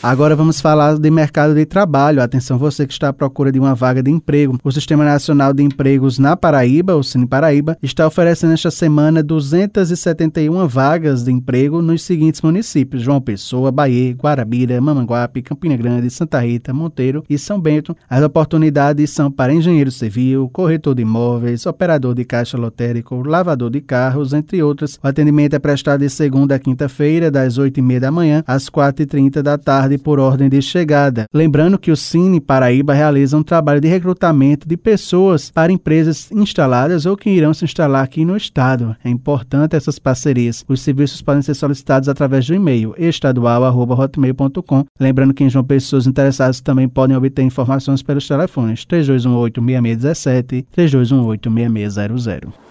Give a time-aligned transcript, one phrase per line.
[0.00, 2.22] Agora vamos falar de mercado de trabalho.
[2.22, 4.56] Atenção, você que está à procura de uma vaga de emprego.
[4.62, 10.68] O Sistema Nacional de Empregos na Paraíba, o Cine Paraíba, está oferecendo esta semana 271
[10.68, 16.72] vagas de emprego nos seguintes municípios: João Pessoa, Bahia, Guarabira, Mamanguape, Campina Grande, Santa Rita,
[16.72, 17.96] Monteiro e São Bento.
[18.08, 23.80] As oportunidades são para engenheiro civil, corretor de imóveis, operador de caixa lotérico, lavador de
[23.80, 24.96] carros, entre outras.
[25.02, 29.58] O atendimento é prestado de segunda a quinta-feira, das 8h30 da manhã às 4h30 da
[29.58, 31.24] tarde tarde por ordem de chegada.
[31.32, 37.06] Lembrando que o Cine Paraíba realiza um trabalho de recrutamento de pessoas para empresas instaladas
[37.06, 38.94] ou que irão se instalar aqui no estado.
[39.02, 40.64] É importante essas parcerias.
[40.68, 44.84] Os serviços podem ser solicitados através do e-mail estadual@hotmail.com.
[45.00, 51.50] Lembrando que em João Pessoas interessadas também podem obter informações pelos telefones 3218 6617 3218
[51.50, 52.67] 6600.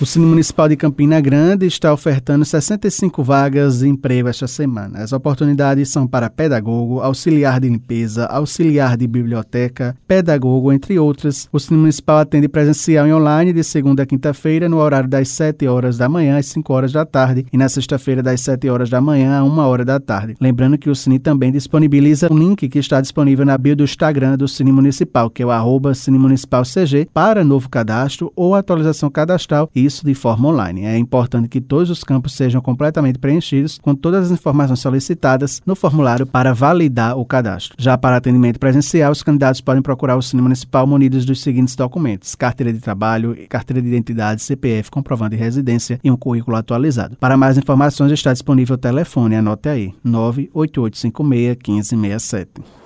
[0.00, 5.00] O Cine Municipal de Campina Grande está ofertando 65 vagas de emprego esta semana.
[5.00, 11.48] As oportunidades são para pedagogo, auxiliar de limpeza, auxiliar de biblioteca, pedagogo, entre outras.
[11.52, 15.66] O Cine Municipal atende presencial e online de segunda a quinta-feira, no horário das 7
[15.66, 19.00] horas da manhã às 5 horas da tarde, e na sexta-feira, das 7 horas da
[19.00, 20.36] manhã a 1 hora da tarde.
[20.40, 24.36] Lembrando que o Cine também disponibiliza um link que está disponível na bio do Instagram
[24.36, 29.10] do Cine Municipal, que é o arroba Cine Municipal CG, para novo cadastro ou atualização
[29.10, 29.68] cadastral.
[29.74, 30.84] E isso de forma online.
[30.84, 35.74] É importante que todos os campos sejam completamente preenchidos com todas as informações solicitadas no
[35.74, 37.74] formulário para validar o cadastro.
[37.78, 42.34] Já para atendimento presencial, os candidatos podem procurar o Cine Municipal munidos dos seguintes documentos:
[42.34, 47.16] carteira de trabalho, carteira de identidade, CPF, comprovante de residência e um currículo atualizado.
[47.16, 52.78] Para mais informações está disponível o telefone, anote aí: 98856 1567.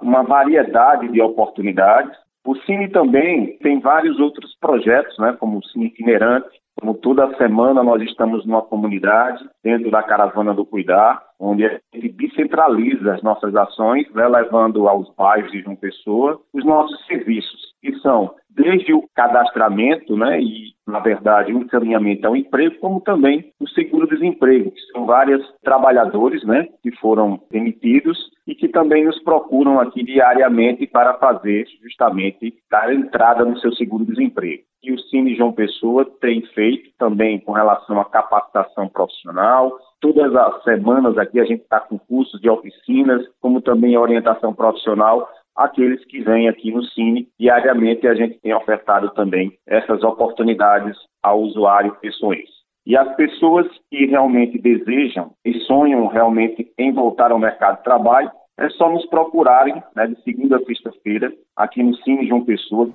[0.00, 2.16] uma variedade de oportunidades.
[2.44, 6.48] O Cine também tem vários outros projetos, né, como o Cine Itinerante,
[6.78, 12.08] como toda semana nós estamos numa comunidade, dentro da Caravana do Cuidar, onde a gente
[12.10, 17.94] descentraliza as nossas ações, né, levando aos bairros de João Pessoa os nossos serviços, que
[18.00, 23.68] são desde o cadastramento, né, e na verdade o encaminhamento ao emprego, como também o
[23.68, 30.04] seguro-desemprego, que são vários trabalhadores, né, que foram demitidos e que também nos procuram aqui
[30.04, 34.62] diariamente para fazer justamente dar entrada no seu seguro-desemprego.
[34.82, 39.76] E o Cine João Pessoa tem feito também com relação à capacitação profissional.
[40.00, 44.54] Todas as semanas aqui a gente está com cursos de oficinas, como também a orientação
[44.54, 47.28] profissional aqueles que vêm aqui no Cine.
[47.38, 52.56] Diariamente a gente tem ofertado também essas oportunidades ao usuário pessoense.
[52.86, 58.30] E as pessoas que realmente desejam e sonham realmente em voltar ao mercado de trabalho,
[58.58, 62.88] é só nos procurarem né, de segunda a sexta-feira aqui no Cine João Pessoa.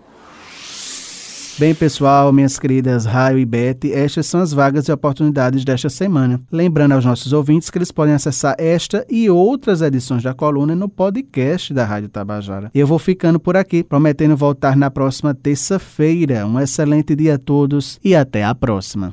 [1.60, 6.42] Bem, pessoal, minhas queridas Raio e Beth, estas são as vagas e oportunidades desta semana.
[6.52, 10.90] Lembrando aos nossos ouvintes que eles podem acessar esta e outras edições da coluna no
[10.90, 12.72] podcast da Rádio Tabajara.
[12.74, 16.48] Eu vou ficando por aqui, prometendo voltar na próxima terça-feira.
[16.48, 19.12] Um excelente dia a todos e até a próxima.